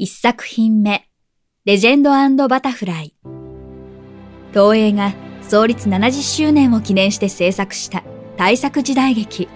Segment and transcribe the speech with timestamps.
[0.00, 1.04] 1作品目
[1.66, 3.14] レジェンドバタフライ。
[4.50, 8.02] 東映が創立70周年を記念して制作した
[8.38, 9.46] 大作時代劇。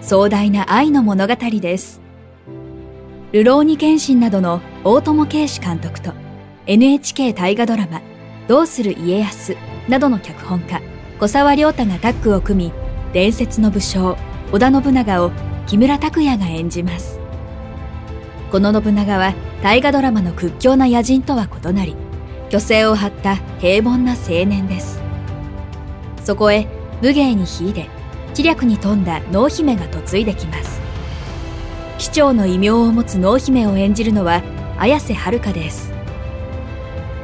[0.00, 2.00] 壮大な愛の物語です。
[3.30, 6.12] ルローニケンシンなどの大友圭史監督と
[6.66, 8.02] NHK 大河ドラマ
[8.48, 9.56] どうする家康
[9.88, 10.82] などの脚本家
[11.20, 12.72] 小沢亮太がタッグを組み
[13.12, 14.16] 伝説の武将
[14.50, 15.30] 織田信長を
[15.68, 17.20] 木村拓哉が演じます。
[18.50, 21.94] この信長は大河ドラマの屈強な野人とは異なり
[22.50, 25.00] 虚勢を張った平凡な青年です。
[26.24, 26.66] そこへ
[27.00, 27.88] 武芸に秀で
[28.34, 30.80] 知略に富んだ濃姫が嫁いできます。
[31.98, 34.42] 機長の異名を持つ濃姫を演じるのは
[34.78, 35.92] 綾瀬はるかです。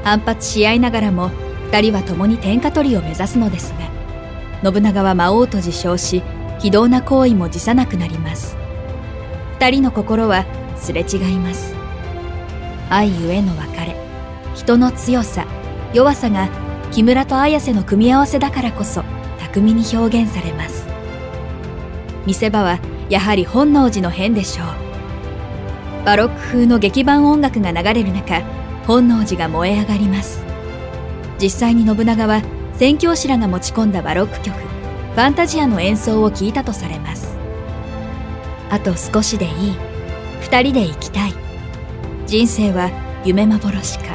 [0.05, 1.31] 反発し合いながらも
[1.73, 3.75] 二人は共に天下取りを目指すのです
[4.63, 6.23] が信長は魔王と自称し
[6.61, 8.57] 非道な行為も辞さなくなります。
[9.59, 10.47] 二人の心は
[10.77, 11.78] すれ違います。
[12.91, 13.97] 愛ゆえの別れ。
[14.55, 15.47] 人の強さ
[15.95, 16.49] 弱さが
[16.91, 19.03] 木村と綾瀬の組み合わせだからこそ
[19.39, 20.87] 巧みに表現されます。
[22.27, 22.79] 見せ場は
[23.09, 24.67] やはり本能寺の変でしょう。
[26.05, 28.41] バロック風の劇版音楽が流れる中
[28.87, 30.43] 本能寺が燃え上がります。
[31.41, 32.43] 実際に信長は
[32.75, 37.37] 宣教師らが持ち込んだバロック曲ファンタジアの演奏を聞いたとされます。
[38.71, 39.53] あと少しでいい。
[40.41, 41.48] 二人で生きたい。
[42.29, 42.91] 人生は
[43.25, 44.15] 夢幻か。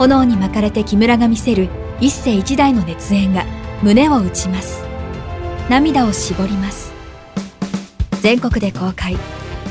[0.00, 1.68] 炎に巻かれて木村が見せる
[2.00, 3.44] 一世一代の熱演が
[3.84, 4.82] 胸を打ちます。
[5.70, 6.92] 涙を絞ります。
[8.20, 9.16] 全国で公開。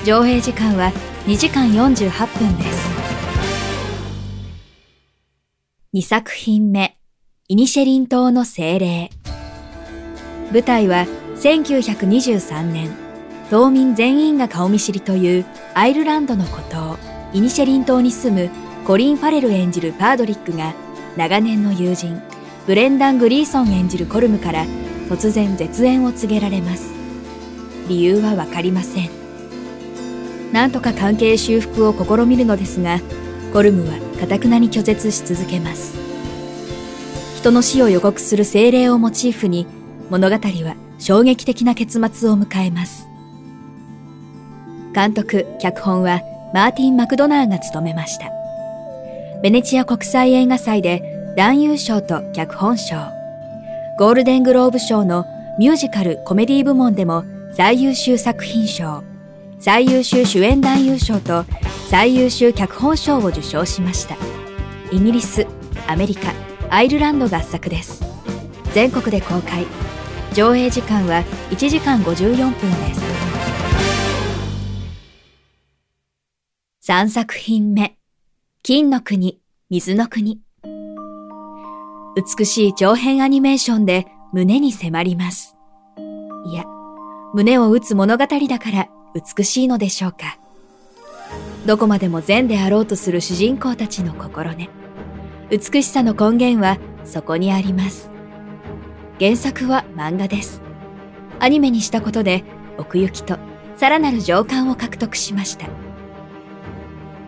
[0.05, 0.93] 上映時間は
[1.25, 2.89] 2時間48分です。
[5.93, 6.95] 2作品目。
[7.49, 9.09] イニシェリン島の精霊。
[10.53, 11.05] 舞台は
[11.35, 12.89] 1923年。
[13.49, 17.06] 島民全員が顔見知りというアイルランドの孤島。
[17.33, 18.49] イニシェリン島に住む
[18.85, 20.73] コリン・ファレル演じるパードリックが
[21.17, 22.21] 長年の友人
[22.65, 24.65] ブレンダン・グリーソン演じるコルムから
[25.09, 26.93] 突然絶縁を告げられます。
[27.87, 29.09] 理由はわかりません。
[30.51, 32.99] なんとか関係修復を試みるのですが
[33.53, 35.97] コルムは堅くなに拒絶し続けます。
[37.37, 39.67] 人の死を予告する精霊をモチーフに
[40.09, 43.07] 物語は衝撃的な結末を迎えます。
[44.93, 46.21] 監督脚本は
[46.53, 48.31] マーティン・マクドナーが務めました
[49.41, 52.95] ベネチア国際映画祭で男優賞と脚本賞、
[53.99, 55.25] ゴールデングローブ賞の
[55.59, 59.03] ミュージカルコメディ部門でも最優秀作品賞、
[59.59, 61.45] 最優秀主演男優賞と
[61.89, 64.17] 最優秀脚本賞を受賞しました。
[64.91, 65.45] イギリス、
[65.87, 66.33] アメリカ、
[66.71, 68.03] アイルランド合作です。
[68.73, 69.67] 全国で公開。
[70.33, 73.01] 上映時間は1時間54分です。
[76.89, 77.97] 3作品目。
[78.63, 80.39] 金の国、水の国。
[82.37, 85.57] 美しい長編アニメーションで胸に迫ります。
[86.45, 86.63] いや、
[87.33, 90.39] 胸を打つ物語だから美しいのでしょうか。
[91.65, 94.69] どこまでも善であろうとする主人公たちの心根。
[95.49, 98.09] 美しさの根源はそこにあります。
[99.19, 100.61] 原作は漫画です。
[101.41, 102.45] アニメにしたことで
[102.77, 103.37] 奥行きと
[103.75, 105.86] さらなる情感を獲得しました。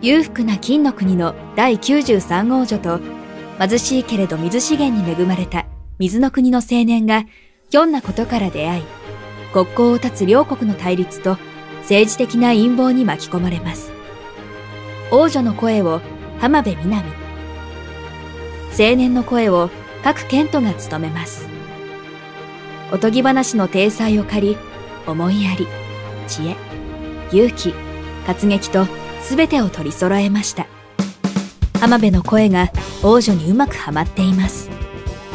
[0.02, 3.00] 裕福な金の国の第93王女と
[3.58, 5.66] 貧しいけれど水資源に恵まれた
[5.98, 7.24] 水の国の青年が
[7.68, 8.82] ひょんなことから出会い、
[9.52, 11.36] 国交を断つ両国の対立と
[11.82, 13.92] 政治的な陰謀に巻き込まれます。
[15.10, 16.00] 王女の声を
[16.38, 17.04] 浜辺美波、
[18.70, 19.68] 青年の声を
[20.02, 21.46] 各健人が務めます。
[22.90, 24.56] おとぎ話の体裁を借り、
[25.06, 25.66] 思いやり、
[26.26, 26.56] 知恵、
[27.32, 27.74] 勇気、
[28.26, 28.86] 活劇と
[29.28, 30.66] 全てを取り揃えました。
[31.80, 32.70] 浜辺の声が
[33.02, 34.70] 王女にうまくはまっています。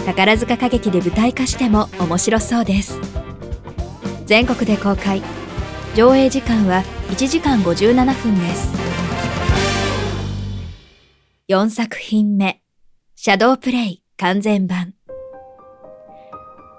[0.05, 2.99] 宝塚歌劇で舞台化しても面白そうです。
[4.25, 5.21] 全国で公開。
[5.95, 8.69] 上映時間は1時間57分です。
[11.49, 12.61] 4作品目。
[13.15, 14.01] シャドープレイ。
[14.17, 14.93] 完全版。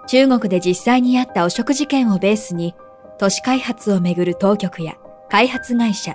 [0.07, 2.75] 中国で実際にあった汚職事件をベースに
[3.19, 4.95] 都市開発をめぐる当局や
[5.29, 6.15] 開発会社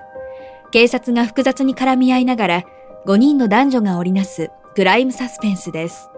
[0.71, 2.63] 警察が複雑に絡み合いながら
[3.05, 6.09] 5人の男女が織りなすクライムサスペンスです。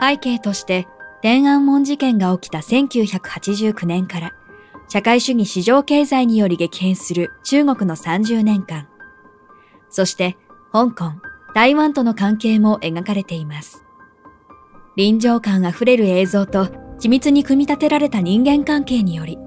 [0.00, 0.86] 背景として
[1.22, 4.32] 天安門事件が起きた1989年から
[4.88, 8.88] 社会主義市場経済により激変する中国の30年間。
[9.88, 10.36] そして
[10.72, 11.12] 香港、
[11.54, 13.82] 台湾との関係も描かれています。
[14.96, 16.66] 臨場感あふれる映像と
[17.00, 19.38] 緻密に組み立てられた人間関係により、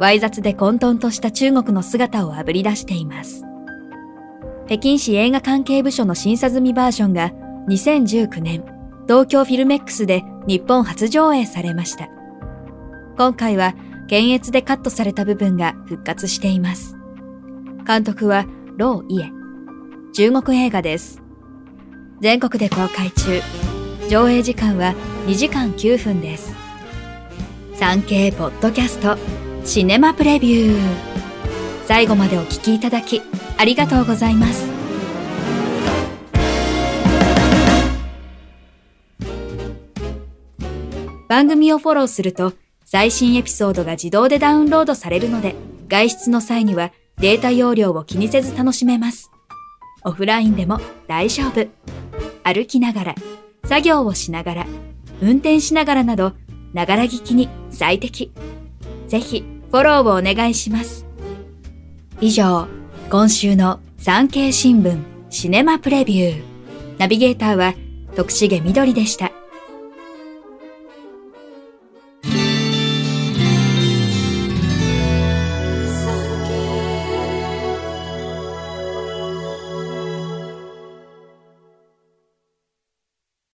[0.00, 3.44] わい雑で混沌とした中国の姿をあぶり出しています。
[4.66, 7.32] 北京市映画関係部署の審査済みバージョンが
[7.68, 8.64] 2019年、
[9.06, 12.08] 東京フィルメックスで日本初上映されました。
[13.18, 13.74] 今回は
[14.08, 16.96] 検閲でカットされた部分が復活しています。
[17.86, 18.46] 監督は、
[18.78, 19.30] ロー・イエ。
[20.14, 21.20] 中国映画です。
[22.20, 23.42] 全国で公開中。
[24.08, 24.94] 上映時間は
[25.26, 26.54] 2時間9分です。
[27.74, 30.80] 産経ポッドキャストシネマプレビュー
[31.84, 33.22] 最後までお聞きいただき
[33.56, 34.68] ありがとうございます
[41.28, 42.52] 番組をフォローすると
[42.84, 45.54] 最新エピソードが自動でダウンロードされるので
[45.88, 49.30] 外出の際にはデータ容量を気にせず楽しめます。
[50.04, 51.68] オフラインでも大丈夫。
[52.42, 53.14] 歩きながら、
[53.66, 54.66] 作業をしながら、
[55.20, 56.32] 運転しながらなど
[56.72, 58.32] ながら聞きに最適。
[59.10, 61.04] ぜひフォローをお願いします。
[62.20, 62.68] 以上、
[63.10, 66.42] 今週の産経新聞シネマプレビュー。
[66.96, 67.74] ナビゲーターは
[68.14, 69.32] 徳重みどりでした。